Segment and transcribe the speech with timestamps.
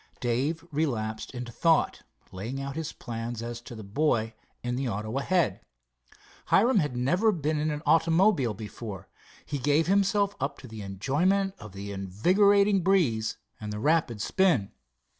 [0.19, 2.01] Dave relapsed into thought,
[2.31, 5.61] laying out his plans as to the boy in the auto ahead.
[6.45, 9.07] Hiram had never been in an automobile before.
[9.45, 14.71] He gave himself up to the enjoyment of the invigorating breeze and the rapid spin.